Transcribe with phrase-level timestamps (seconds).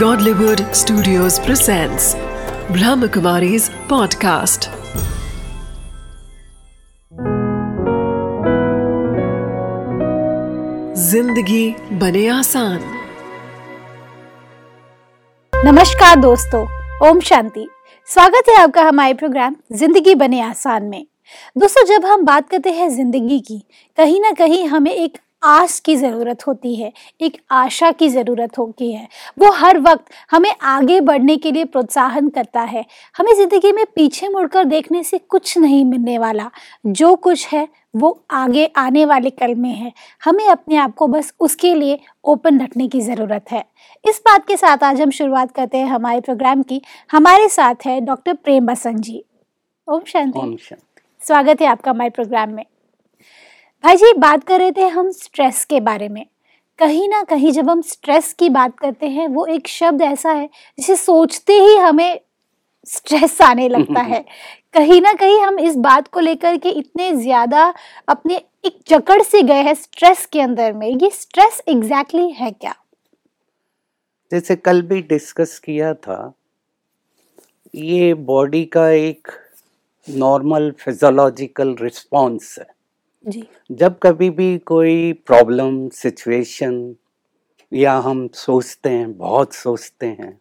[0.00, 2.06] Godlywood Studios presents
[2.76, 4.66] Brahmakumari's podcast.
[10.96, 12.80] ज़िंदगी बने आसान।
[15.52, 16.66] नमस्कार दोस्तों,
[17.08, 17.66] ओम शांति।
[18.08, 21.04] स्वागत है आपका हमारे प्रोग्राम ज़िंदगी बने आसान में।
[21.58, 23.64] दोस्तों, जब हम बात करते हैं ज़िंदगी की,
[23.98, 28.90] कहीं ना कहीं हमें एक आस की ज़रूरत होती है एक आशा की ज़रूरत होती
[28.92, 29.08] है।
[29.38, 32.84] वो हर वक्त हमें आगे बढ़ने के लिए प्रोत्साहन करता है।
[33.16, 36.50] हमें ज़िंदगी में पीछे मुड़कर देखने से कुछ नहीं मिलने वाला।
[36.86, 39.92] जो कुछ है वो आगे आने वाले कल में है।
[40.24, 43.64] हमें अपने आप को बस उसके लिए ओपन रखने की ज़रूरत है।
[44.04, 48.00] इस बात के साथ आज हम शुरुआत करते हैं हमारे प्रोग्राम की। हमारे साथ है
[48.00, 49.24] डॉक्टर प्रेम बसंत जी।
[49.88, 52.64] ओम शांति। ओम शांति। स्वागत है आपका हमारे प्रोग्राम में।
[53.84, 56.26] भाई जी, बात कर रहे थे हम स्ट्रेस के बारे में।
[56.78, 60.46] कहीं ना कहीं जब हम स्ट्रेस की बात करते हैं, वो एक शब्द ऐसा है
[60.78, 62.20] जिसे सोचते ही हमें
[62.84, 64.24] स्ट्रेस आने लगता है।
[64.74, 67.74] कहीं ना कहीं हम इस बात को लेकर के इतने ज़्यादा
[68.08, 72.50] अपने एक जकड़ से गए हैं स्ट्रेस के अंदर में। ये स्ट्रेस एग्जैक्टली exactly है
[72.50, 72.74] क्या?
[74.32, 76.34] जैसे कल भी डिस्कस किया था,
[77.74, 79.28] ये बॉडी का एक
[80.08, 82.73] नॉर्मल फिजोलॉजिकल रिस्पॉन्स है।
[83.26, 86.94] जी। जब कभी भी कोई प्रॉब्लम सिचुएशन
[87.72, 90.38] या हम सोचते हैं बहुत सोचते हैं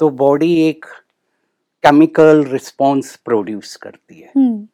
[0.00, 0.84] तो बॉडी एक
[1.84, 4.66] केमिकल रिस्पॉन्स प्रोड्यूस करती है। हम्म।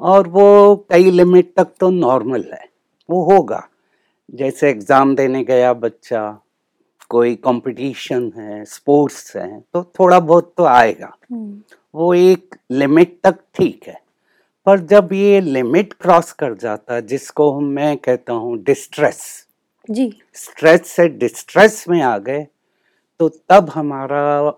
[0.00, 2.64] और वो कई लिमिट तक तो नॉर्मल है
[3.08, 3.66] वो होगा।
[4.32, 6.22] जैसे एग्ज़ाम देने गया बच्चा
[7.10, 11.60] कोई कंपटीशन है स्पोर्ट्स है तो थोड़ा बहुत तो आएगा। हम्म।
[11.94, 14.00] वो एक लिमिट तक ठीक है।
[14.70, 19.22] पर जब ये लिमिट क्रॉस कर जाता है जिसको मैं कहता हूँ डिस्ट्रेस
[19.90, 22.46] जी। स्ट्रेस से डिस्ट्रेस में आ गए
[23.20, 24.50] तो तब हमारा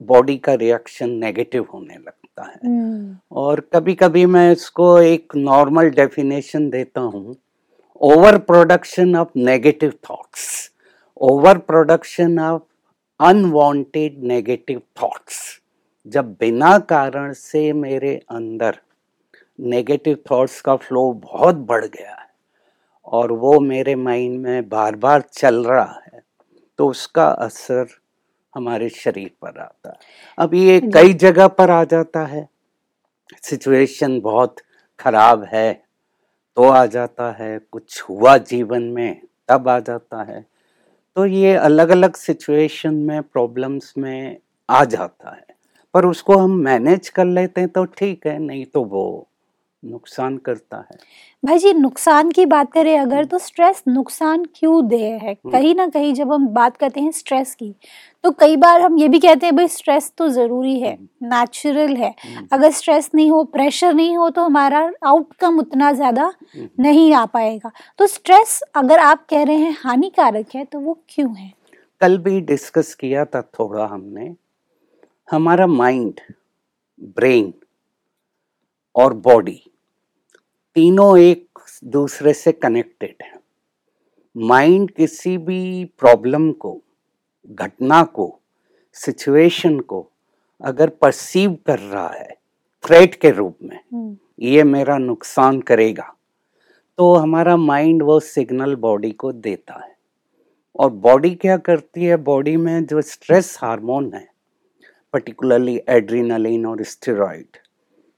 [0.00, 5.90] बॉडी का रिएक्शन नेगेटिव होने लगता है। हम्म। और कभी कभी मैं इसको एक नॉर्मल
[5.90, 7.36] डेफिनेशन देता हूँ
[8.00, 10.48] over production of negative thoughts
[11.20, 12.62] over production of
[13.20, 15.40] unwanted negative thoughts
[16.06, 18.78] जब बिना कारण से मेरे अंदर
[19.58, 22.26] नेगेटिव थॉट्स का फ्लो बहुत बढ़ गया है
[23.06, 26.22] और वो मेरे माइंड में बार बार चल रहा है
[26.78, 27.86] तो उसका असर
[28.54, 29.96] हमारे शरीर पर आता है।
[30.38, 32.48] अब ये कई जगह पर आ जाता है।
[33.42, 34.56] सिचुएशन बहुत
[34.98, 35.72] खराब है
[36.56, 40.44] तो आ जाता है कुछ हुआ जीवन में तब आ जाता है।
[41.16, 44.36] तो ये अलग अलग सिचुएशन में प्रॉब्लम्स में
[44.68, 45.46] आ जाता है।
[45.94, 49.27] पर उसको हम मैनेज कर लेते हैं तो ठीक है नहीं तो वो
[49.82, 50.98] नुकसान करता है।
[51.42, 55.34] भाई जी नुकसान की बात करें अगर तो स्ट्रेस नुकसान क्यों दे है?
[55.34, 57.74] कहीं ना कहीं जब हम बात करते हैं स्ट्रेस की
[58.24, 60.92] तो कई बार हम ये भी कहते हैं भाई स्ट्रेस तो ज़रूरी है
[61.24, 62.14] नेचुरल है।
[62.52, 67.70] अगर स्ट्रेस नहीं हो प्रेशर नहीं हो तो हमारा आउटकम उतना ज़्यादा नहीं आ पाएगा।
[67.98, 71.52] तो स्ट्रेस अगर आप कह रहे हैं हानिकारक है तो वो क्यों है?
[72.00, 74.34] कल भी डिस्कस किया था थोड़ा हमने।
[75.28, 76.20] हमारा माइंड
[77.16, 77.52] ब्रेन
[78.98, 79.62] और बॉडी
[80.74, 83.32] तीनों एक दूसरे से कनेक्टेड है।
[84.36, 86.82] माइंड किसी भी प्रॉब्लम को
[87.50, 88.40] घटना को
[88.92, 90.06] सिचुएशन को
[90.60, 92.36] अगर परसीव कर रहा है
[92.84, 96.14] थ्रेट के रूप में हम्म, ये मेरा नुकसान करेगा।
[96.98, 99.96] तो हमारा माइंड वो सिग्नल बॉडी को देता है।
[100.76, 102.16] और बॉडी क्या करती है?
[102.16, 104.28] बॉडी में जो स्ट्रेस हार्मोन है
[105.12, 107.56] पर्टिकुलरली एड्रीनलिन और स्टेरॉइड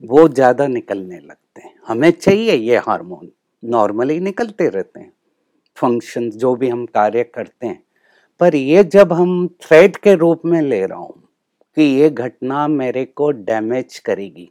[0.03, 3.31] वो ज़्यादा निकलने लगते हैं। हमें चाहिए ये हार्मोन।
[3.63, 5.11] नॉर्मली निकलते रहते हैं।
[5.77, 7.81] फ़ंक्शन जो भी हम कार्य करते हैं।
[8.41, 11.21] पर ये जब हम थ्रेड के रूप में ले रहा हूँ
[11.77, 14.49] कि ये घटना मेरे को डैमेज करेगी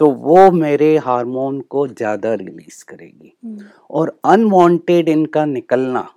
[0.00, 6.08] तो वो मेरे हार्मोन को ज़्यादा रिलीज़ करेगी। हम्म, और अनवांटेड इनका निकलना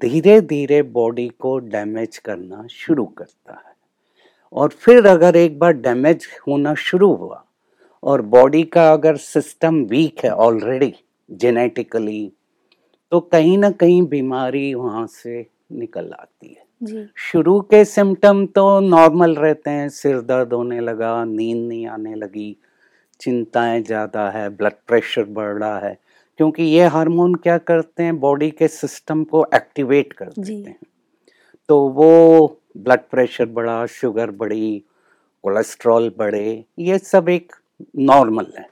[0.00, 3.74] धीरे धीरे बॉडी को डैमेज करना शुरू करता है।
[4.52, 7.44] और फिर अगर एक बार डैमेज होना शुरू हुआ
[8.06, 10.92] और बॉडी का अगर सिस्टम वीक है ऑलरेडी
[11.30, 12.30] जेनेटिकली
[13.12, 19.34] तो कहीं ना कहीं बीमारी वहाँ से निकल आती है। शुरू के सिम्टम तो नॉर्मल
[19.36, 22.56] रहते हैं सिर दर्द होने लगा नींद नहीं आने लगी
[23.20, 25.96] चिंताएँ ज़्यादा है ब्लड प्रेशर बढ़ रहा है
[26.38, 30.78] क्योंकि ये हार्मोन क्या करते हैं बॉडी के सिस्टम को एक्टिवेट कर देते हैं।
[31.68, 34.78] तो वो ब्लड प्रेशर बढ़ा शुगर बढ़ी
[35.44, 37.52] कोलेस्ट्रॉल बढ़े ये सब एक
[37.98, 38.68] नॉर्मल है।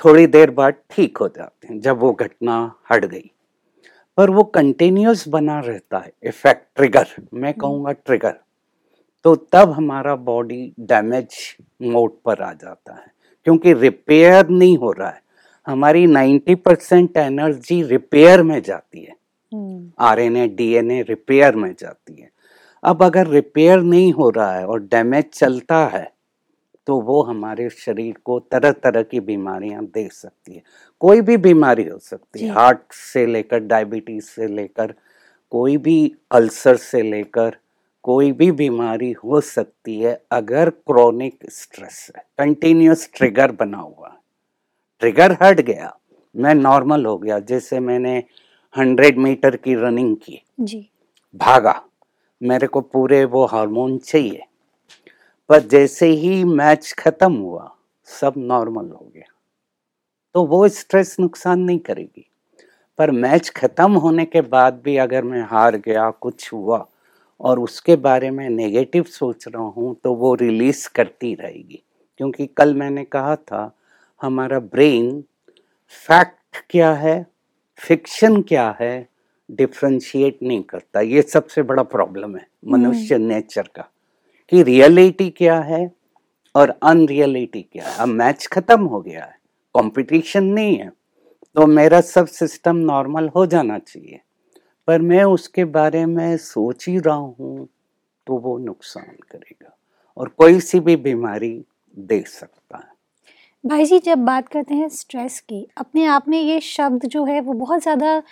[0.00, 2.58] थोड़ी देर बाद ठीक हो जाते हैं जब वो घटना
[2.92, 3.30] हट गई।
[4.18, 8.34] पर वो कंटिन्यूस बना रहता है इफ़ेक्ट ट्रिगर मैं कहूँगा ट्रिगर
[9.24, 11.36] तो तब हमारा बॉडी डैमेज
[11.82, 13.10] मोड पर आ जाता है
[13.46, 15.20] क्योंकि रिपेयर नहीं हो रहा है।
[15.66, 19.14] हमारी 90 परसेंट एनर्जी रिपेयर में जाती है।
[20.00, 22.30] R N A D N A repair में जाती है।
[22.82, 26.10] अब अगर रिपेयर नहीं हो रहा है और डैमेज चलता है
[26.86, 30.62] तो वो हमारे शरीर को तरह तरह की बीमारियाँ दे सकती है।
[31.00, 34.94] कोई भी बीमारी हो सकती है। हार्ट से लेकर डायबिटीज़ से लेकर
[35.50, 37.56] कोई भी अल्सर से लेकर
[38.04, 44.16] कोई भी बीमारी हो सकती है अगर क्रॉनिक स्ट्रेस है। कंटिन्यूस ट्रिगर बना हुआ
[45.02, 45.96] ट्रिगर हट गया
[46.34, 48.16] मैं नॉर्मल हो गया जैसे मैंने
[48.74, 50.88] हंड्रेड मीटर की रनिंग की। जी।
[51.34, 51.82] भागा
[52.42, 54.42] मेरे को पूरे वो हार्मोन चाहिए।
[55.50, 57.70] पर जैसे ही मैच खत्म हुआ
[58.08, 59.32] सब नॉर्मल हो गया।
[60.34, 62.26] तो वो स्ट्रेस नुकसान नहीं करेगी।
[62.98, 66.86] पर मैच खत्म होने के बाद भी अगर मैं हार गया कुछ हुआ
[67.40, 71.82] और उसके बारे में नेगेटिव सोच रहा हूँ तो वो रिलीज़ करती रहेगी।
[72.18, 73.70] क्योंकि कल मैंने कहा था
[74.22, 75.24] हमारा ब्रेन
[76.08, 77.26] फैक्ट क्या है
[77.78, 79.08] फिक्शन क्या है
[79.50, 83.90] डिफ्रेंशिएट नहीं करता। ये सबसे बड़ा प्रॉब्लम है मनुष्य नेचर का।
[84.52, 85.90] कि रियलिटी क्या है
[86.54, 87.96] और अनरियलिटी क्या है?
[87.96, 89.38] अब मैच खत्म हो गया है,
[89.74, 90.90] कंपटीशन नहीं है
[91.56, 94.20] तो मेरा सब सिस्टम नॉर्मल हो जाना चाहिए।
[94.88, 97.68] पर मैं उसके बारे में सोच ही रहा हूँ
[98.26, 99.76] तो वो नुकसान करेगा
[100.16, 101.50] और कोई सी भी बीमारी
[101.96, 102.94] दे सकता है।
[103.64, 107.40] भाई जी, जब बात करते हैं स्ट्रेस की, अपने आप में ये शब्द जो है
[107.40, 108.22] वो बहुत ज़्यादा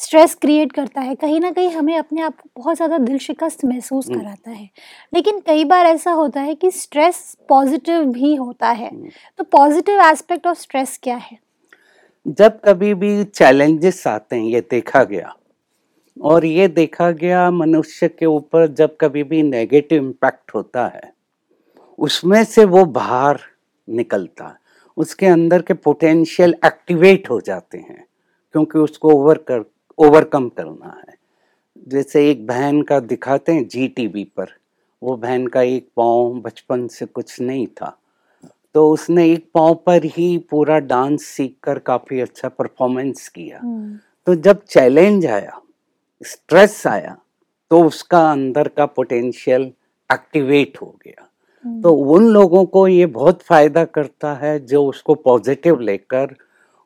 [0.00, 3.64] स्ट्रेस क्रिएट करता है कहीं ना कहीं हमें अपने आप को बहुत ज़्यादा दिल शिकस्त
[3.64, 4.68] महसूस हम्म। कराता है
[5.12, 9.08] लेकिन कई बार ऐसा होता है कि स्ट्रेस पॉजिटिव भी होता है हम्म।
[9.38, 11.38] तो पॉजिटिव एस्पेक्ट ऑफ़ स्ट्रेस क्या है
[12.28, 15.34] जब कभी भी चैलेंजेस आते हैं ये देखा गया
[16.16, 21.12] और ये देखा गया मनुष्य के ऊपर जब कभी भी नेगेटिव इम्पैक्ट होता है
[21.98, 23.40] उसमें से वो बाहर
[23.88, 24.58] निकलता है
[24.96, 28.04] उसके अंदर के पोटेंशियल एक्टिवेट हो जाते हैं
[28.54, 29.64] क्योंकि उसको ओवर कर
[29.98, 31.14] ओवरकम करना है।
[31.88, 34.48] जैसे एक बहन का दिखाते हैं जी टीवी पर
[35.02, 37.96] वो बहन का एक पाँव बचपन से कुछ नहीं था।
[38.74, 43.98] तो उसने एक पाँव पर ही पूरा डांस सीख कर काफ़ी अच्छा परफॉर्मेंस किया। हम्म,
[44.26, 45.60] तो जब चैलेंज आया
[46.22, 47.16] स्ट्रेस आया
[47.70, 49.62] तो उसका अंदर का पोटेंशियल
[50.10, 51.28] एक्टिवेट हो गया।
[51.64, 56.34] हम्म, तो उन लोगों को ये बहुत फ़ायदा करता है जो उसको पॉजिटिव लेकर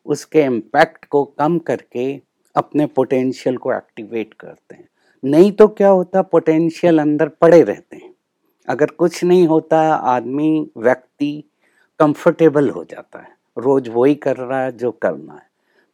[0.07, 2.12] उसके इम्पैक्ट को कम करके
[2.56, 4.88] अपने पोटेंशियल को एक्टिवेट करते हैं।
[5.25, 8.14] नहीं तो क्या होता पोटेंशियल अंदर पड़े रहते हैं।
[8.69, 11.44] अगर कुछ नहीं होता आदमी व्यक्ति
[12.00, 15.49] कंफर्टेबल हो जाता है। रोज वही कर रहा है जो करना है।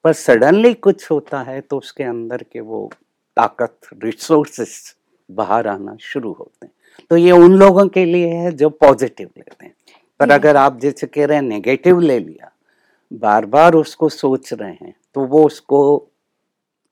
[0.04, 2.90] पर सडनली कुछ होता है तो उसके अंदर के वो
[3.36, 4.96] ताकत रिसोर्सेस
[5.30, 6.72] बाहर आना शुरू होते हैं।
[7.10, 9.74] तो ये उन लोगों के लिए है जो पॉजिटिव लेते हैं।
[10.20, 12.52] पर अगर आप जैसे कह रहे हैं नेगेटिव ले लिया
[13.12, 16.08] बार बार उसको सोच रहे हैं तो वो उसको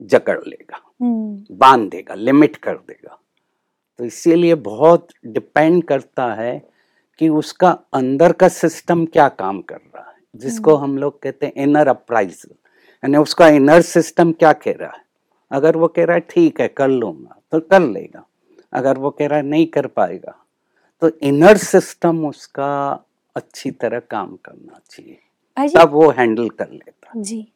[0.05, 3.19] जकड़ लेगा हम्म, बाँध देगा लिमिट कर देगा।
[3.99, 6.57] तो इसीलिए बहुत डिपेंड करता है
[7.21, 11.63] कि उसका अंदर का सिस्टम क्या काम कर रहा है जिसको हम लोग कहते हैं
[11.63, 15.03] इनर अप्राइजल यानी उसका इनर सिस्टम क्या कह रहा है?
[15.51, 18.25] अगर वो कह रहा है ठीक है कर लूँगा तो कर लेगा।
[18.73, 20.39] अगर वो कह रहा है नहीं कर पाएगा
[21.03, 22.73] तो इनर सिस्टम उसका
[23.37, 27.47] अच्छी तरह काम करना चाहिए। तब वो हैंडल कर लेता। जी।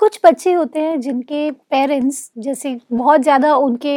[0.00, 3.96] कुछ बच्चे होते हैं जिनके पेरेंट्स जैसे बहुत ज़्यादा उनके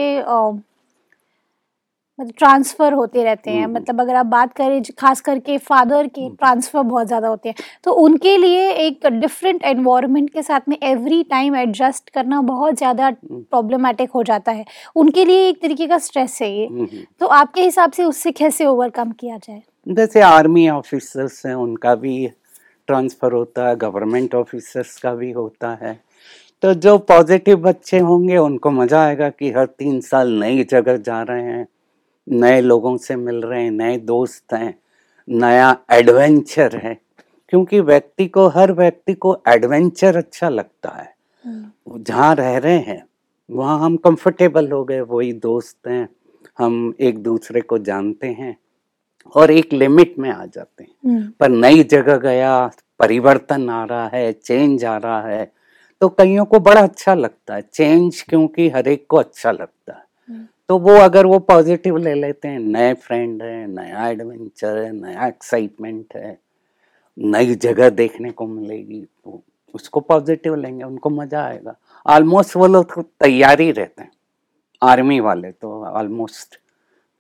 [2.19, 6.21] मतलब ट्रांसफ़र होते रहते हैं हम्म। मतलब अगर आप बात करें खास करके फादर के
[6.21, 10.77] हम्म। ट्रांसफ़र बहुत ज़्यादा होते हैं तो उनके लिए एक डिफरेंट एनवायरनमेंट के साथ में
[10.83, 15.87] एवरी टाइम एडजस्ट करना बहुत ज़्यादा हम्म। प्रॉब्लमाटिक हो जाता है उनके लिए एक तरीके
[15.87, 19.61] का स्ट्रेस है ये हम्म, हम्म। तो आपके हिसाब से उससे कैसे ओवरकम किया जाए
[19.87, 22.15] जैसे आर्मी ऑफिसर्स हैं उनका भी
[22.87, 25.99] ट्रांसफ़र होता है गवर्नमेंट ऑफिसर्स का भी होता है।
[26.63, 31.21] तो जो पॉजिटिव बच्चे होंगे उनको मज़ा आएगा कि हर तीन साल नई जगह जा
[31.21, 31.67] रहे हैं
[32.27, 34.73] नए लोगों से मिल रहे हैं नए दोस्त हैं
[35.27, 36.97] नया एडवेंचर है।
[37.53, 41.11] क्योंकि व्यक्ति को हर व्यक्ति को एडवेंचर अच्छा लगता है।
[41.89, 43.03] जहाँ रह रहे हैं
[43.49, 46.07] वहाँ हम कंफर्टेबल हो गए वही दोस्त हैं
[46.59, 48.55] हम एक दूसरे को जानते हैं।
[49.35, 54.07] और एक लिमिट में आ जाते हैं। हम्म, पर नई जगह गया परिवर्तन आ रहा
[54.07, 55.51] है चेंज आ रहा है
[56.01, 60.03] तो कईयों को बड़ा अच्छा लगता है। चेंज क्योंकि हर एक को अच्छा लगता है।
[60.29, 64.91] हम्म। तो वो अगर वो पॉजिटिव ले लेते हैं नए फ्रेंड है नया एडवेंचर है
[64.91, 66.37] नया एक्साइटमेंट है
[67.17, 69.41] नई जगह देखने को मिलेगी तो
[69.75, 71.75] उसको पॉजिटिव लेंगे उनको मज़ा आएगा।
[72.05, 74.11] ऑलमोस्ट वो लोग तो तैयार रहते हैं।
[74.81, 76.59] आर्मी वाले तो ऑलमोस्ट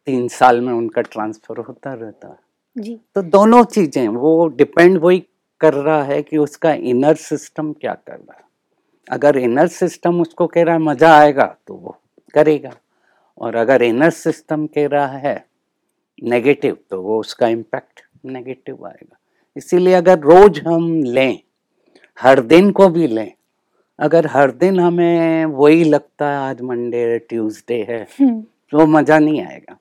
[0.07, 5.23] तीन साल में उनका ट्रांसफ़र होता रहता। है जी। तो दोनों चीज़ें वो डिपेंड वही
[5.61, 8.43] कर रहा है कि उसका इनर सिस्टम क्या कर रहा है।
[9.07, 11.97] अगर इनर सिस्टम उसको कह रहा है मज़ा आएगा तो वो
[12.33, 12.71] करेगा।
[13.37, 15.45] और अगर इनर सिस्टम कह रहा है
[16.23, 19.17] नेगेटिव तो वो उसका इम्पैक्ट नेगेटिव आएगा।
[19.55, 21.39] इसीलिए अगर रोज हम लें
[22.17, 23.31] हर दिन को भी लें
[23.99, 29.41] अगर हर दिन हमें वही लगता है आज मंडे ट्यूसडे है हम्म, तो मज़ा नहीं
[29.41, 29.77] आएगा।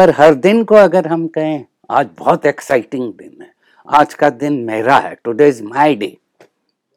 [0.00, 3.50] पर हर दिन को अगर हम कहें आज बहुत एक्साइटिंग दिन है।
[3.88, 6.16] आज का दिन मेरा है टुडे इज़ माय डे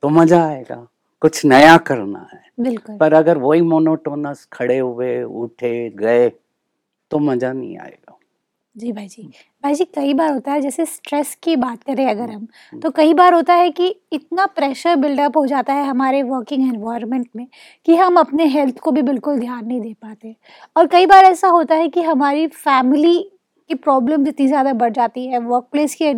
[0.04, 0.76] तो मज़ा आएगा
[1.22, 6.30] कुछ नया करना है। बिल्कुल। पर अगर वही मोनोटोनस खड़े हुए उठे गए
[7.12, 8.18] तो मज़ा नहीं आएगा।
[8.76, 9.32] जी भाई जी।
[9.64, 13.14] भाई जी कई बार होता है जैसे स्ट्रेस की बात करें अगर हम तो कई
[13.14, 17.46] बार होता है कि इतना प्रेशर बिल्डअप हो जाता है हमारे वर्किंग एनवायरनमेंट में
[17.88, 20.36] कि हम अपने हेल्थ को भी बिल्कुल ध्यान नहीं दे पाते।
[20.76, 23.18] और कई बार ऐसा होता है कि हमारी फैमिली
[23.70, 26.10] की प्रॉब्लम इतनी ज़्यादा बढ़ जाती है वर्क प्लेस की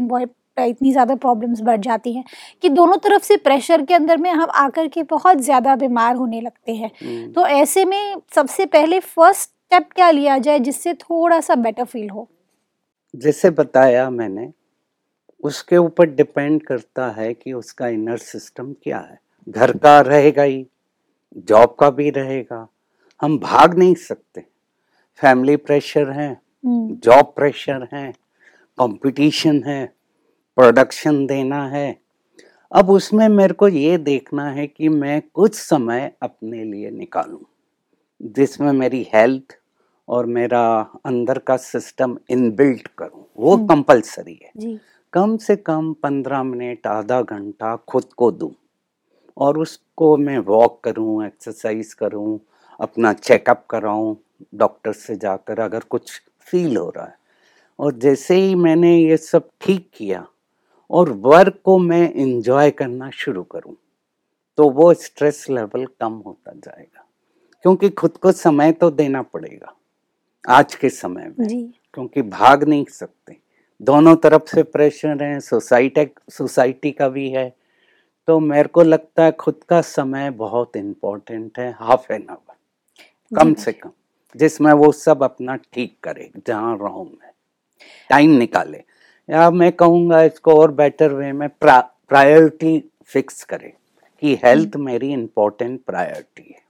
[0.60, 2.24] इतनी ज़्यादा प्रॉब्लम्स बढ़ जाती हैं
[2.64, 6.42] कि दोनों तरफ़ से प्रेशर के अंदर में हम आकर के बहुत ज़्यादा बीमार होने
[6.42, 11.40] लगते हैं। हम्म। तो ऐसे में सबसे पहले फ़र्स्ट स्टेप क्या लिया जाए जिससे थोड़ा
[11.42, 12.28] सा बेटर फील हो?
[13.16, 14.52] जैसे बताया मैंने
[15.44, 19.20] उसके ऊपर डिपेंड करता है कि उसका इनर सिस्टम क्या है।
[19.50, 20.66] घर का रहेगा ही
[21.38, 22.68] जॉब का भी रहेगा
[23.22, 24.46] हम भाग नहीं सकते।
[25.20, 28.12] फैमिली प्रेशर है हम्म, जॉब प्रेशर है
[28.78, 29.86] कंपटीशन है
[30.58, 32.00] प्रोडक्शन देना है।
[32.72, 37.44] अब उसमें मेरे को ये देखना है कि मैं कुछ समय अपने लिए निकालूं
[38.22, 39.58] जिसमें मेरी हेल्थ
[40.10, 40.66] और मेरा
[41.06, 44.80] अंदर का सिस्टम इनबिल्ट करूँ। वो हम्म। कंपलसरी है। जी।
[45.14, 48.52] कम से कम पंद्रह मिनट आधा घंटा खुद को दूँ
[49.38, 52.40] और उसको मैं वॉक करूँ एक्सरसाइज करूँ
[52.80, 54.16] अपना चेकअप कराऊं
[54.56, 57.18] डॉक्टर से जाकर अगर कुछ फील हो रहा है।
[57.80, 60.26] और जैसे ही मैंने ये सब ठीक किया
[60.90, 63.76] और वर्क को मैं इंजॉय करना शुरू करूँ
[64.58, 67.06] तो वो स्ट्रेस लेवल कम होता जाएगा।
[67.66, 69.74] क्योंकि खुद को समय तो देना पड़ेगा।
[70.46, 73.36] आज के समय में क्योंकि भाग नहीं सकते।
[73.82, 77.54] दोनों तरफ़ से प्रेशर है सोसाइटी सोसाइटी का भी है।
[78.28, 83.54] तो मेरे को लगता है खुद का समय बहुत इम्पोर्टेंट है हाफ़ एन आवर कम
[83.54, 83.92] से कम
[84.36, 87.32] जिसमें वो सब अपना ठीक करे जहाँ रहूँ मैं।
[88.10, 88.84] टाइम निकाले।
[89.30, 93.74] या मैं कहूँगा इसको और बेटर वे में प्रायोरिटी फिक्स करे
[94.22, 96.64] कि हेल्थ मेरी इम्पोर्टेंट प्रायोरिटी है।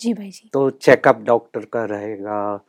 [0.00, 2.64] जी भाई जी। तो चेकअप डॉक्टर का रहेगा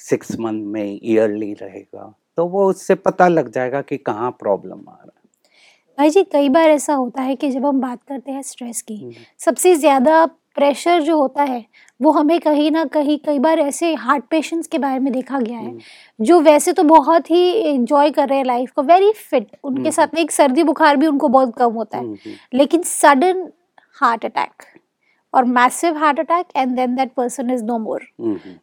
[0.00, 4.92] सिक्स मंथ में ईयरली रहेगा तो वो उससे पता लग जाएगा कि कहाँ प्रॉब्लम आ
[4.92, 5.24] रहा है।
[5.98, 9.16] भाई जी कई बार ऐसा होता है कि जब हम बात करते हैं स्ट्रेस की
[9.38, 10.24] सबसे ज़्यादा
[10.56, 11.64] प्रेशर जो होता है
[12.00, 15.58] वो हमें कहीं ना कहीं कई बार ऐसे हार्ट पेशेंट्स के बारे में देखा गया
[15.58, 15.80] है हम्म,
[16.20, 19.90] जो वैसे तो बहुत ही एंजॉय कर रहे हैं लाइफ को वेरी फिट उनके हम्म।
[19.90, 23.48] साथ में एक सर्दी बुखार भी उनको बहुत कम होता है हम्म, हम्म, लेकिन सडन
[24.00, 24.62] हार्ट अटैक
[25.36, 28.06] और massive heart attack and then that person is no more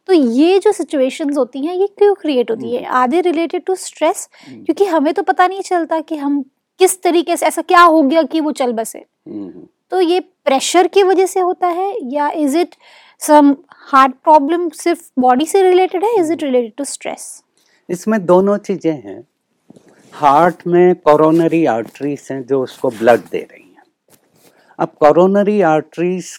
[0.06, 2.84] तो ये जो सिचुएशंस होती हैं ये क्यों क्रिएट होती है?
[2.84, 6.42] आधे रिलेटेड टू स्ट्रेस। क्योंकि हमें तो पता नहीं चलता कि हम
[6.80, 10.86] किस तरीके से ऐसा क्या हो गया कि वो चल बसे। हम्म। तो ये प्रेशर
[10.88, 12.74] की वजह से होता है या is it
[13.20, 13.54] some
[13.88, 17.42] heart problem सिर्फ़ बॉडी से रिलेटेड है is it related to stress
[17.88, 19.22] इसमें दोनों चीज़ें हैं।
[20.14, 23.82] हार्ट में कोरोनरी आर्टरीज हैं जो उसको ब्लड दे रही हैं।
[24.78, 26.30] अब कोरोनरी आर्टरीज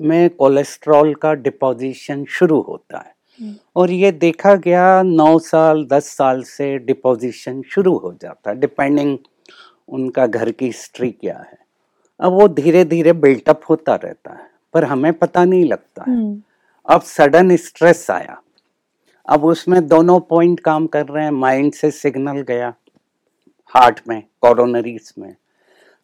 [0.00, 6.06] में कोलेस्ट्रॉल का डिपोजिशन शुरू होता है। हम्म। और ये देखा गया नौ साल दस
[6.06, 9.18] साल से डिपोजिशन शुरू हो जाता है डिपेंडिंग
[9.88, 11.58] उनका घर की हिस्ट्री क्या है।
[12.20, 16.16] अब वो धीरे धीरे बिल्टअप होता रहता है पर हमें पता नहीं लगता है।
[16.86, 18.40] अब सडन स्ट्रेस आया
[19.28, 22.74] अब उसमें दोनों पॉइंट काम कर रहे हैं माइंड से सिग्नल गया
[23.74, 25.34] हार्ट में कॉरोनरीज में।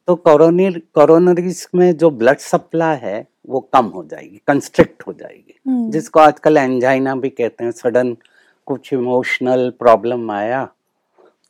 [0.09, 5.91] तो कोरोनरी कोरोनरीज में जो ब्लड सप्लाई है वो कम हो जाएगी कंस्ट्रिक्ट हो जाएगी।
[5.91, 8.17] जिसको आजकल एंजाइना भी कहते हैं सडन
[8.69, 10.65] कुछ इमोशनल प्रॉब्लम आया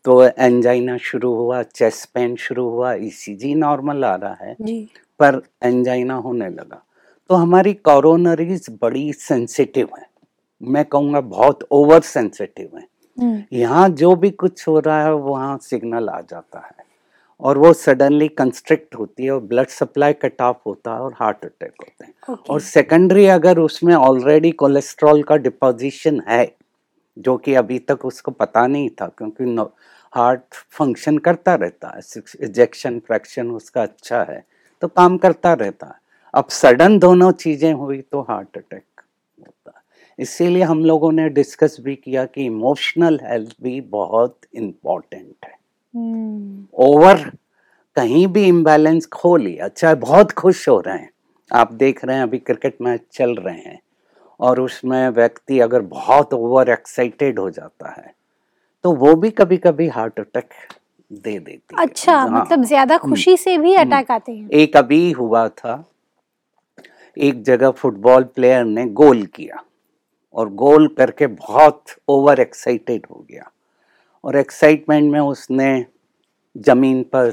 [0.04, 4.80] तो एंजाइना शुरू हुआ चेस्ट पेन शुरू हुआ ईसीजी नॉर्मल आ रहा है जी।
[5.20, 6.82] पर एंजाइना होने लगा।
[7.30, 10.06] तो हमारी कोरोनरीज बड़ी सेंसिटिव है।
[10.60, 12.86] मैं कहूँगा बहुत ओवर सेंसिटिव है।
[13.18, 16.84] हम्म, यहाँ जो भी कुछ हो रहा है वहाँ सिग्नल आ जाता है।
[17.40, 21.44] और वो सडनली कंस्ट्रिक्ट होती है और ब्लड सप्लाई कट ऑफ़ होता है और हार्ट
[21.44, 26.46] अटैक होते हैं। ओके और सेकेंडरी अगर उसमें ऑलरेडी कोलेस्ट्रॉल का डिपोजिशन है
[27.16, 29.44] जो कि अभी तक उसको पता नहीं था क्योंकि
[30.12, 34.44] हार्ट फ़ंक्शन करता रहता है इजेक्शन फ्रैक्शन उसका अच्छा है
[34.82, 35.94] तो काम करता रहता है।
[36.34, 38.84] अब सडन दोनों चीज़ें हुई तो हार्ट अटैक
[39.38, 39.82] होता है।
[40.18, 45.54] इसीलिए हम लोगों ने डिस्कस भी किया कि इमोशनल हेल्थ भी बहुत इम्पोर्टेंट है।
[45.94, 47.22] हम्म, ओवर
[47.96, 51.10] कहीं भी इम्बैलेंस खो लिया चाहे बहुत खुश हो रहे हैं।
[51.50, 53.78] आप देख रहे हैं अभी क्रिकेट मैच चल रहे हैं।
[54.40, 58.14] और उसमें व्यक्ति अगर बहुत ओवर एक्साइटेड हो जाता है
[58.84, 60.48] तो वो भी कभी कभी हार्ट अटैक
[61.10, 65.46] दे देती अच्छा हाँ। मतलब ज़्यादा खुशी से भी अटैक आते हैं। एक अभी हुआ
[65.48, 65.84] था
[67.16, 69.62] एक जगह फुटबॉल प्लेयर ने गोल किया।
[70.34, 73.50] और गोल करके बहुत ओवर एक्साइटेड हो गया।
[74.26, 75.86] और एक्साइटमेंट में उसने
[76.56, 77.32] ज़मीन पर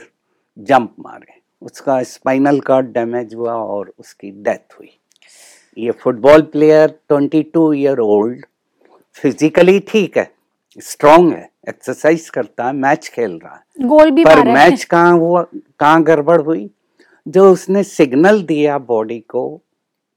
[0.58, 5.00] जंप मारे। उसका स्पाइनल कार्ड डैमेज हुआ और उसकी डेथ हुई।
[5.78, 8.46] ये football player 22 year old
[9.14, 10.32] physically ठीक है
[10.82, 15.46] स्ट्रांग है एक्सरसाइज करता है मैच खेल रहा है। गोल भी पर मैच कहाँ हुआ
[15.80, 16.70] कहाँ गड़बड़ हुई?
[17.28, 19.62] जो उसने सिग्नल दिया बॉडी को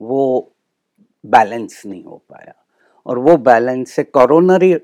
[0.01, 0.53] वो
[1.27, 2.66] बैलेंस नहीं हो पाया।
[3.07, 4.75] और वो बैलेंस से कोरोनरी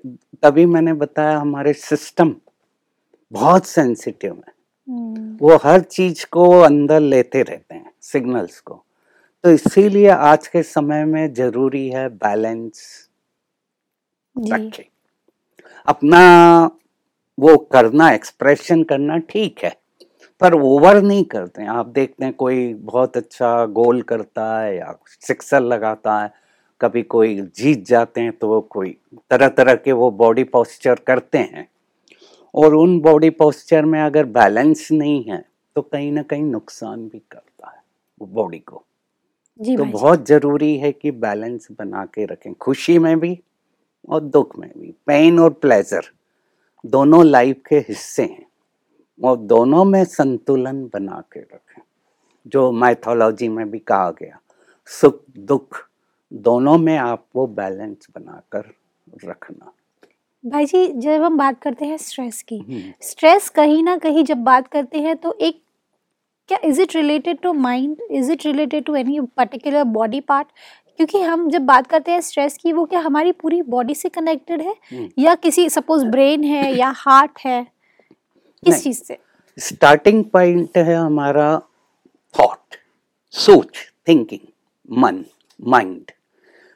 [0.43, 2.35] तभी मैंने बताया हमारे सिस्टम
[3.33, 4.53] बहुत सेंसिटिव है।
[4.89, 8.85] हम्म, वो हर चीज़ को अंदर लेते रहते हैं सिग्नल्स को।
[9.45, 13.09] तो इसीलिए आज के समय में ज़रूरी है बैलेंस
[14.37, 14.85] रखें।
[15.87, 16.21] अपना
[17.39, 19.77] वो करना एक्सप्रेशन करना ठीक है
[20.41, 24.95] पर ओवर नहीं करते हैं। आप देखते हैं कोई बहुत अच्छा गोल करता है या
[25.09, 26.42] सिक्सर लगाता है
[26.83, 28.97] कभी कोई जीत जाते हैं तो वो कोई
[29.31, 31.69] तरह तरह के वो बॉडी पोस्चर करते हैं।
[32.55, 35.45] और उन बॉडी पोस्चर में अगर बैलेंस नहीं है
[35.77, 37.83] तो कहीं ना कहीं नुकसान भी करता है
[38.21, 38.85] वो बॉडी को।
[39.61, 43.39] जी तो। बहुत ज़रूरी है कि बैलेंस बना के रखें खुशी में भी
[44.09, 46.11] और दुख में भी। पेन और प्लेजर
[46.85, 48.47] दोनों लाइफ के हिस्से हैं
[49.21, 51.81] और दोनों में संतुलन बना के रखें।
[52.47, 54.39] जो माइथोलॉजी में भी कहा गया
[54.91, 55.79] सुख दुख
[56.33, 58.73] दोनों में आपको बैलेंस बनाकर
[59.25, 59.73] रखना।
[60.45, 64.39] भाई जी जब हम बात करते हैं स्ट्रेस की हम्म, स्ट्रेस कहीं ना कहीं जब
[64.45, 65.61] बात करते हैं तो एक
[66.49, 70.49] क्या is it related to mind is it related to any particular body part
[70.97, 74.61] क्योंकि हम जब बात करते हैं स्ट्रेस की वो क्या हमारी पूरी बॉडी से कनेक्टेड
[74.61, 74.75] है?
[74.93, 77.67] हम्म। या किसी सपोज़ ब्रेन है या हार्ट है?
[78.63, 79.19] किस चीज़ से?
[79.59, 81.59] स्टार्टिंग पॉइंट है हमारा
[82.35, 82.77] थॉट
[83.35, 83.79] सोच
[84.09, 84.47] थिंकिंग
[84.89, 85.25] मन
[85.61, 86.11] माइंड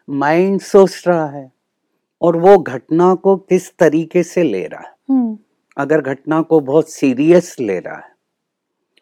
[0.08, 1.50] माइंड सोच रहा है
[2.22, 5.38] और वो घटना को किस तरीके से ले रहा है। हम्म।
[5.76, 8.14] अगर घटना को बहुत सीरियस ले रहा है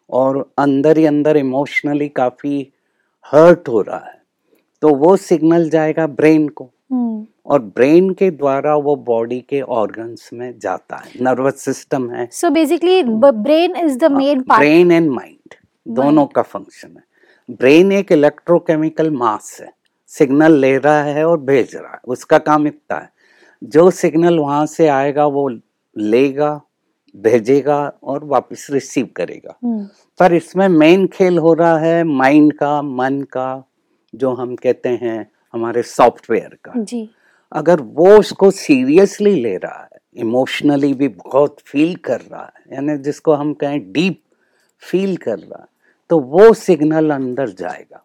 [0.09, 2.71] और अंदर ही अंदर इमोशनली काफ़ी
[3.25, 4.21] हर्ट हो रहा है
[4.81, 10.29] तो वो सिग्नल जाएगा ब्रेन को। हम्म। और ब्रेन के द्वारा वो बॉडी के ऑर्गन्स
[10.33, 15.09] में जाता है नर्वस सिस्टम है। So basically brain is the main part brain and
[15.09, 15.53] mind
[15.87, 17.03] दोनों का फ़ंक्शन है।
[17.49, 19.73] ब्रेन एक इलेक्ट्रोकेमिकल मास है।
[20.17, 23.09] सिग्नल ले रहा है और भेज रहा है उसका काम इतना है।
[23.61, 25.47] जो सिग्नल वहाँ से आएगा वो
[25.95, 26.61] लेगा
[27.15, 29.55] भेजेगा और वापस रिसीव करेगा।
[30.19, 33.63] पर इसमें मेन खेल हो रहा है माइंड का मन का
[34.13, 37.09] जो हम कहते हैं हमारे सॉफ्टवेयर का। जी।
[37.51, 42.97] अगर वो उसको सीरियसली ले रहा है इमोशनली भी बहुत फील कर रहा है यानी
[42.97, 44.21] जिसको हम कहें डीप
[44.83, 45.67] फील कर रहा है
[46.09, 48.04] तो वो सिग्नल अंदर जाएगा।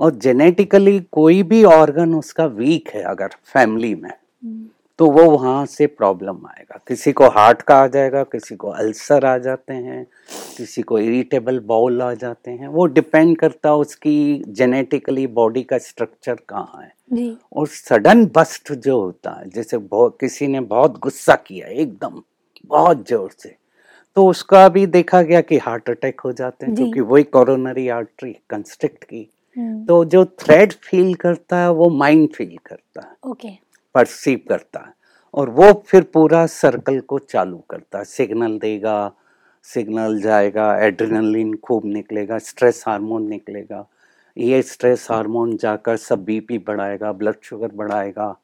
[0.00, 4.12] और जेनेटिकली कोई भी ऑर्गन उसका वीक है अगर फैमिली में
[4.98, 9.24] तो वो वहाँ से प्रॉब्लम आएगा। किसी को हार्ट का आ जाएगा किसी को अल्सर
[9.26, 10.04] आ जाते हैं
[10.56, 15.78] किसी को इरिटेबल बाउल आ जाते हैं। वो डिपेंड करता है उसकी जेनेटिकली बॉडी का
[15.78, 21.34] स्ट्रक्चर कहाँ है। और सडन बस्ट जो होता है जैसे बहुत किसी ने बहुत गुस्सा
[21.36, 22.22] किया एकदम
[22.66, 23.56] बहुत ज़ोर से
[24.16, 28.32] तो उसका भी देखा गया कि हार्ट अटैक हो जाते हैं क्योंकि वही कोरोनरी आर्टरी
[28.50, 29.28] कंस्ट्रिक्ट की
[29.86, 33.48] तो जो थ्रेड फील करता है वो माइंड फील करता है। ओके
[33.94, 34.92] परसीव करता है।
[35.34, 39.12] और वो फिर पूरा सर्कल को चालू करता है। सिग्नल देगा
[39.68, 43.86] सिग्नल जाएगा एड्रेनलिन खूब निकलेगा स्ट्रेस हार्मोन निकलेगा।
[44.36, 48.34] ये स्ट्रेस हार्मोन जाकर सब बीपी बढ़ाएगा ब्लड शुगर बढ़ाएगा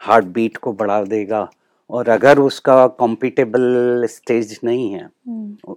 [0.00, 1.48] हार्ट बीट को बढ़ा देगा।
[1.90, 5.74] और अगर उसका कॉम्पिटेबल स्टेज नहीं है हम्म,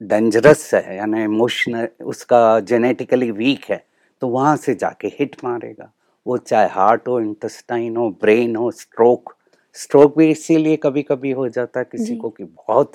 [0.00, 3.84] डेंजरस है यानी इमोशनल उसका जेनेटिकली वीक है
[4.20, 5.92] तो वहाँ से जाके हिट मारेगा।
[6.26, 9.34] वो चाहे हार्ट हो इंटेस्टाइन हो ब्रेन हो स्ट्रोक
[9.72, 12.92] स्ट्रोक भी इसीलिए कभी कभी हो जाता है किसी को कि बहुत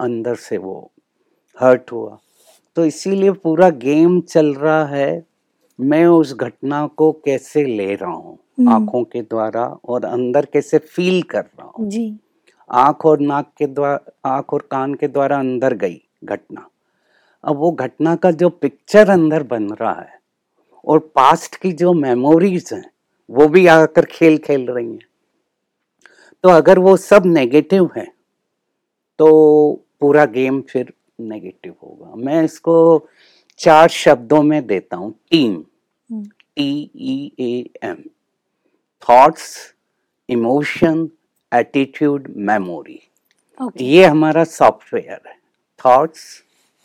[0.00, 0.90] अंदर से वो
[1.60, 2.18] हर्ट हुआ।
[2.76, 5.24] तो इसीलिए पूरा गेम चल रहा है।
[5.80, 8.38] मैं उस घटना को कैसे ले रहा हूँ?
[8.58, 11.88] हम्म। आँखों के द्वारा और अंदर कैसे फील कर रहा हूँ?
[12.70, 13.98] आँख और नाक के द्वारा
[14.36, 16.68] आँख और कान के द्वारा अंदर गई घटना।
[17.44, 20.15] अब वो घटना का जो पिक्चर अंदर बन रहा है
[20.84, 22.84] और पास्ट की जो मेमोरीज हैं
[23.28, 25.06] वो भी आकर खेल खेल रही हैं।
[26.44, 28.06] तो अगर वो सब नेगेटिव है
[29.18, 33.08] तो पूरा गेम फिर नेगेटिव होगा। मैं इसको
[33.60, 35.62] चार शब्दों में देता हूँ। Team.
[36.56, 37.96] T E A M
[39.02, 39.56] thoughts
[40.28, 41.08] emotion
[41.52, 43.00] attitude memory
[43.80, 45.36] ये हमारा सॉफ्टवेयर है।
[45.80, 46.24] थॉट्स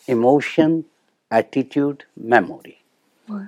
[0.07, 0.83] इमोशन
[1.31, 2.77] एटीट्यूड मेमोरी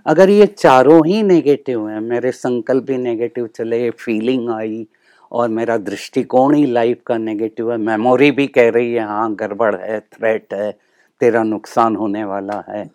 [0.07, 4.85] अगर ये चारों ही नेगेटिव हैं मेरे संकल्प भी नेगेटिव चले फीलिंग आई
[5.31, 9.75] और मेरा दृष्टिकोण ही लाइफ का नेगेटिव है मेमोरी भी कह रही है हाँ गड़बड़
[9.75, 10.71] है थ्रेट है
[11.21, 12.89] तेरा नुकसान होने वाला है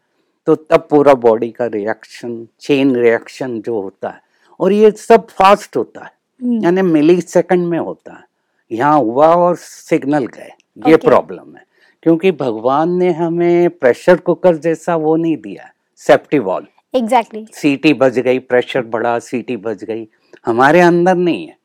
[0.47, 4.21] तो तब पूरा बॉडी का रिएक्शन चेन रिएक्शन जो होता है
[4.61, 8.25] और ये सब फास्ट होता है हम्म, यानी मिली सेकंड में होता है।
[8.71, 11.05] यहाँ हुआ और सिग्नल गए ये Okay.
[11.05, 11.65] प्रॉब्लम है
[12.03, 17.61] क्योंकि भगवान ने हमें प्रेशर कुकर जैसा वो नहीं दिया सेफ्टी वॉल एग्जैक्टली exactly.
[17.61, 20.09] सीटी बज गई प्रेशर बढ़ा सीटी बज गई।
[20.47, 21.59] हमारे अंदर नहीं है।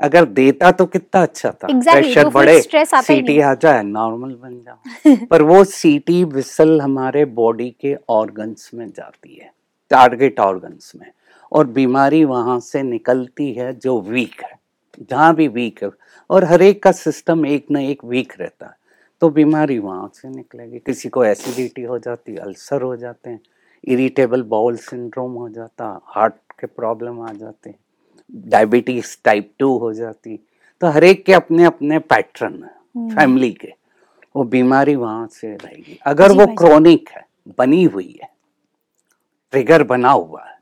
[0.00, 4.62] अगर देता तो कितना अच्छा था। Exactly, प्रेशर तो बढ़े सीटी आ जाए नॉर्मल बन
[4.64, 9.50] जाओ। पर वो सीटी विसल हमारे बॉडी के ऑर्गन्स में जाती है
[9.90, 11.10] टारगेट ऑर्गन्स में।
[11.52, 14.58] और बीमारी वहाँ से निकलती है जो वीक है।
[15.10, 15.90] जहाँ भी वीक है।
[16.30, 18.76] और हर एक का सिस्टम एक ना एक वीक रहता है।
[19.20, 23.40] तो बीमारी वहाँ से निकलेगी। किसी को एसिडिटी हो जाती है अल्सर हो जाते हैं।
[23.88, 27.74] इरिटेबल बाउल सिंड्रोम हो जाता हार्ट के प्रॉब्लम आ जाते
[28.30, 30.38] डायबिटीज़ टाइप टू हो जाती।
[30.82, 33.72] तो हर एक के अपने अपने पैटर्न है फैमिली के।
[34.36, 37.24] वो बीमारी वहाँ से रहेगी। अगर वो क्रोनिक है
[37.58, 38.28] बनी हुई है
[39.52, 40.58] ट्रिगर बना हुआ है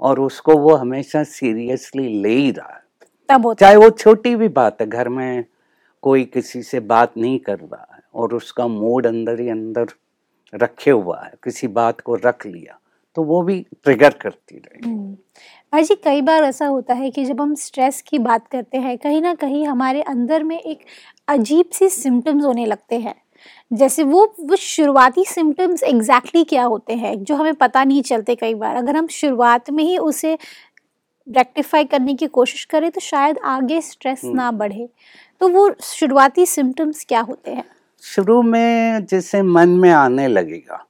[0.00, 2.80] और उसको वो हमेशा सीरियसली ले ही रहा है
[3.28, 5.44] तब चाहे वो छोटी भी बात है घर में
[6.02, 9.86] कोई किसी से बात नहीं कर रहा है और उसका मूड अंदर ही अंदर
[10.54, 12.78] रखे हुआ है किसी बात को रख लिया
[13.16, 15.12] तो वो भी ट्रिगर करती रहेगी। हम्म।
[15.72, 18.96] भाई जी कई बार ऐसा होता है कि जब हम स्ट्रेस की बात करते हैं
[18.98, 20.84] कहीं ना कहीं हमारे अंदर में एक
[21.28, 23.14] अजीब सी सिम्टम्स होने लगते हैं।
[23.72, 28.54] जैसे वो वो शुरुआती सिम्टम्स एग्जैक्टली क्या होते हैं जो हमें पता नहीं चलते कई
[28.54, 30.36] बार। अगर हम शुरुआत में ही उसे
[31.26, 34.88] रेक्टिफाई करने की कोशिश करें तो शायद आगे स्ट्रेस ना बढ़े।
[35.40, 37.64] तो वो शुरुआती सिम्टम्स क्या होते हैं?
[38.02, 40.84] शुरू में जैसे मन में आने लगेगा।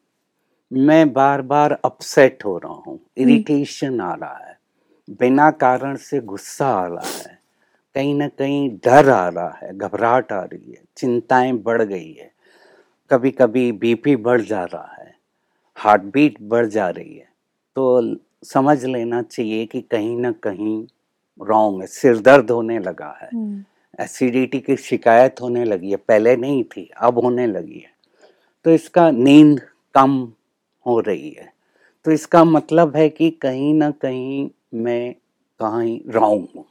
[0.71, 4.57] मैं बार बार अपसेट हो रहा हूँ इरिटेशन आ रहा है
[5.21, 7.39] बिना कारण से गुस्सा आ रहा है
[7.97, 12.31] कहीं ना कहीं डर आ रहा है घबराहट आ रही है चिंताएँ बढ़ गई है।
[13.11, 15.15] कभी कभी बीपी बढ़ जा रहा है
[15.77, 17.29] हार्ट बीट बढ़ जा रही है
[17.77, 20.85] तो समझ लेना चाहिए कि कहीं ना कहीं
[21.41, 23.29] रॉन्ग है सिर दर्द होने लगा है।
[23.99, 27.91] एसिडिटी की शिकायत होने लगी है, पहले नहीं थी, अब होने लगी है।
[28.65, 29.61] तो इसका नींद
[29.95, 30.33] कम
[30.87, 31.53] हो रही है।
[32.07, 35.13] तो इसका मतलब है कि कहीं ना कहीं मैं
[35.61, 36.65] कहीं रॉन्ग हूँ,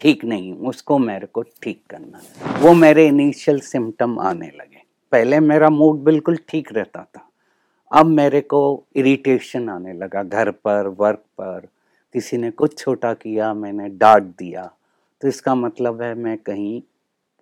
[0.00, 4.82] ठीक नहीं हूँ, उसको मेरे को ठीक करना है। वो मेरे इनिशियल सिम्टम आने लगे।
[5.12, 7.28] पहले मेरा मूड बिल्कुल ठीक रहता था,
[7.90, 11.68] अब मेरे को इरिटेशन आने लगा, घर पर वर्क पर,
[12.14, 14.70] किसी ने कुछ छोटा किया, मैंने डांट दिया
[15.22, 16.82] तो इसका मतलब है मैं कहीं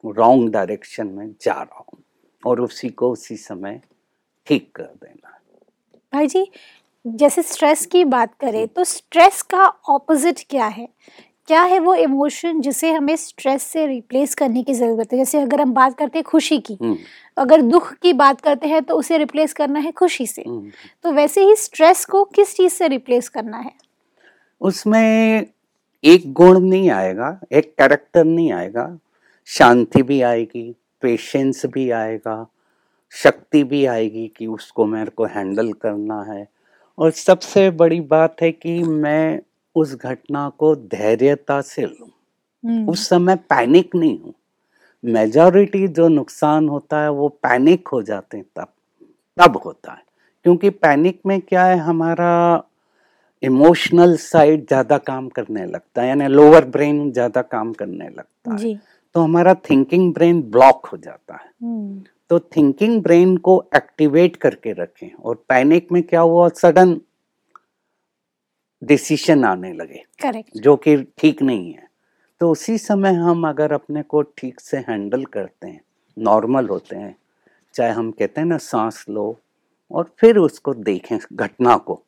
[0.05, 2.03] रॉन्ग डायरेक्शन में जा रहा हूँ
[2.43, 3.81] और उसी को उसी समय
[4.47, 5.39] ठीक कर देना।
[6.13, 6.47] भाई जी
[7.05, 10.89] जैसे स्ट्रेस की बात करें तो स्ट्रेस का ऑपोजिट क्या है?
[11.47, 15.19] क्या है वो इमोशन जिसे हमें स्ट्रेस से रिप्लेस करने की ज़रूरत है?
[15.19, 16.97] जैसे अगर हम बात करते हैं खुशी की हम्म,
[17.37, 20.71] अगर दुख की बात करते हैं तो उसे रिप्लेस करना है खुशी से। हम्म।
[21.05, 23.73] तो वैसे ही स्ट्रेस को किस चीज़ से रिप्लेस करना है?
[24.61, 25.47] उसमें
[26.05, 28.99] एक गुण नहीं आएगा एक कैरेक्टर नहीं आएगा।
[29.47, 32.47] शांति भी आएगी पेशेंस भी आएगा
[33.11, 36.49] शक्ति भी आएगी कि उसको मेरे को हैंडल करना है।
[36.99, 39.41] और सबसे बड़ी बात है कि मैं
[39.75, 42.09] उस घटना को धैर्यता से लूँ।
[42.65, 44.35] हम्म, उस समय पैनिक नहीं हूँ।
[45.05, 48.69] मेजॉरिटी जो नुकसान होता है वो पैनिक हो जाते हैं तब
[49.39, 50.03] तब होता है।
[50.45, 52.63] क्योंकि पैनिक में क्या है हमारा
[53.43, 58.75] इमोशनल साइड ज़्यादा काम करने लगता है यानी लोअर ब्रेन ज़्यादा काम करने लगता है।
[59.15, 64.73] तो हमारा थिंकिंग ब्रेन ब्लॉक हो जाता है। हम्म, तो थिंकिंग ब्रेन को एक्टिवेट करके
[64.73, 66.49] रखें और पैनिक में क्या हुआ?
[66.51, 67.01] सडन
[68.83, 71.87] डिसीशन आने लगे करेक्ट जो कि ठीक नहीं है।
[72.41, 75.81] तो उसी समय हम अगर अपने को ठीक से हैंडल करते हैं
[76.17, 77.15] नॉर्मल होते हैं
[77.75, 79.37] चाहे हम कहते हैं ना सांस लो
[79.91, 82.03] और फिर उसको देखें घटना को।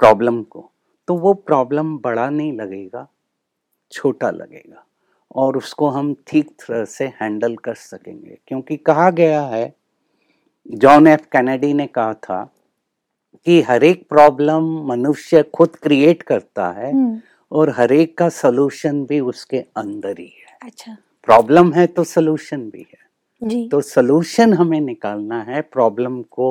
[0.00, 0.70] प्रॉब्लम को
[1.08, 3.06] तो वो प्रॉब्लम बड़ा नहीं लगेगा
[3.92, 4.84] छोटा लगेगा।
[5.34, 9.72] और उसको हम ठीक तरह से हैंडल कर सकेंगे। क्योंकि कहा गया है
[10.74, 12.42] जॉन एफ़ कैनेडी ने कहा था
[13.46, 17.20] कि हर एक प्रॉब्लम मनुष्य खुद क्रिएट करता है हम्म,
[17.52, 22.70] और हर एक का सलूशन भी उसके अंदर ही है। अच्छा। प्रॉब्लम है तो सलूशन
[22.70, 23.04] भी है।
[23.42, 26.48] जी। तो सलूशन हमें निकालना है प्रॉब्लम को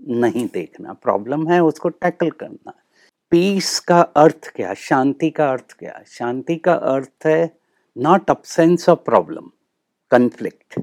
[0.00, 2.72] नहीं देखना। प्रॉब्लम है उसको टैकल करना।
[3.32, 4.74] पीस का अर्थ क्या?
[4.74, 6.02] शांति का अर्थ क्या?
[6.06, 7.50] शांति का अर्थ है
[7.96, 9.50] not absence of problem
[10.10, 10.80] conflict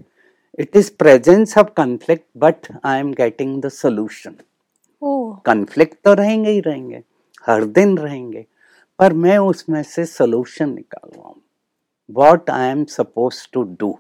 [0.60, 4.36] it is presence of conflict but I am getting the solution
[5.46, 7.04] conflict तो रहेंगे ही रहेंगे
[7.48, 8.46] हर दिन रहेंगे
[9.00, 11.34] पर मैं उसमें से solution निकालवाऊ
[12.10, 13.98] what I am suppose to do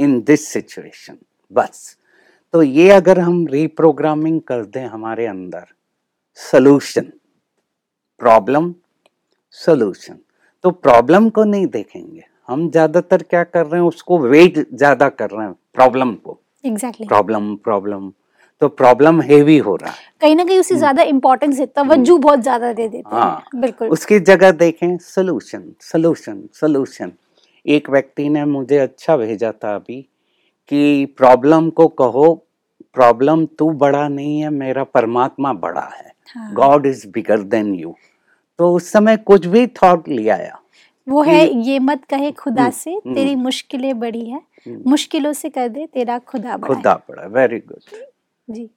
[0.00, 1.18] in this situation
[1.52, 1.96] बस।
[2.54, 5.64] तो ये अगर हम रीप्रोग्रामिंग कर दें हमारे अंदर
[6.38, 7.12] सॉल्यूशन
[8.20, 8.72] प्रॉब्लम
[9.58, 10.18] सॉल्यूशन
[10.64, 15.30] तो प्रॉब्लम को नहीं देखेंगे। हम ज़्यादातर क्या कर रहे हैं उसको वेट ज़्यादा कर
[15.30, 18.10] रहे हैं प्रॉब्लम को। एग्जैक्टली प्रॉब्लम प्रॉब्लम
[18.62, 22.40] तो प्रॉब्लम हेवी हो रहा है। कहीं ना कहीं उसे ज़्यादा इम्पोर्टेंस है तवज्जो बहुत
[22.40, 27.12] ज़्यादा दे देते हम्म। हाँ, हैं। बिल्कुल। उसकी जगह देखें सोल्यूशन सोल्यूशन सोल्यूशन
[27.66, 30.06] एक व्यक्ति ने मुझे अच्छा भेजा था अभी
[30.70, 32.34] कि प्रॉब्लम को कहो
[32.94, 37.94] प्रॉब्लम तू बड़ा नहीं है मेरा परमात्मा बड़ा है। God is bigger than you
[38.58, 40.58] तो उस समय कुछ भी थॉट लिया आया
[41.08, 45.32] वो है ये मत कहे खुदा हम्म, से हम्म। तेरी मुश्किलें बड़ी है। हम्म। मुश्किलों
[45.32, 47.98] से कर दे तेरा खुदा बड़ा है। खुदा बड़ा वेरी गुड
[48.50, 48.68] जी।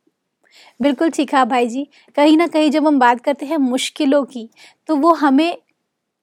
[0.82, 4.50] बिल्कुल ठीक है भाई जी। कहीं ना कहीं जब हम बात करते हैं मुश्किलों की
[4.88, 5.58] तो वो हमें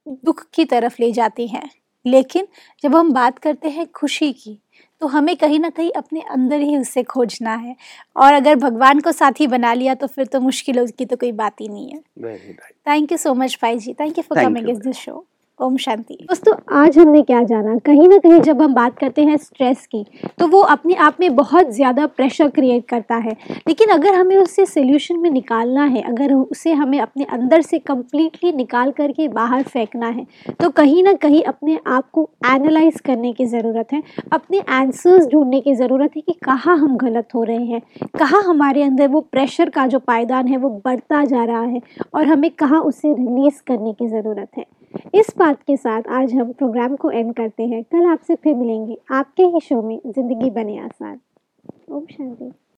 [0.09, 1.69] दुख की तरफ़ ले जाती हैं।
[2.05, 2.47] लेकिन
[2.85, 4.59] जब हम बात करते हैं खुशी की
[5.01, 7.75] तो हमें कहीं ना कहीं अपने अंदर ही उसे खोजना है।
[8.17, 11.61] और अगर भगवान को साथी बना लिया तो फिर तो मुश्किलों की तो कोई बात
[11.61, 12.01] ही नहीं है।
[12.87, 15.27] थैंक यू सो मच भाई जी। Thank you for coming is the show
[15.61, 17.77] ओम शांति। दोस्तों, आज हमने क्या जाना?
[17.87, 20.05] कहीं ना कहीं जब हम बात करते हैं स्ट्रेस की
[20.39, 23.33] तो वो अपने आप में बहुत ज़्यादा प्रेशर क्रिएट करता है।
[23.69, 28.53] लेकिन अगर हमें उससे सोल्यूशन में निकालना है, अगर उसे हमें अपने अंदर से कम्प्लीटली
[28.53, 30.27] निकाल करके बाहर फेंकना है
[30.61, 35.61] तो कहीं ना कहीं अपने आप को एनालाइज करने की ज़रूरत है। अपने आंसर्स ढूँढने
[35.61, 37.83] की ज़रूरत है कि कहाँ हम गलत हो रहे हैं,
[38.19, 41.81] कहाँ हमारे अंदर वो प्रेशर का जो पायदान है, वो बढ़ता जा रहा है,
[42.15, 44.65] और हमें कहाँ उसे रिलीज़ करने की ज़रूरत है।
[45.15, 48.97] इस बात के साथ आज हम प्रोग्राम को एंड करते हैं। कल आपसे फिर मिलेंगे।
[49.11, 51.19] आपके ही शो में ज़िंदगी बने आसान।
[51.91, 52.51] ओम शांति।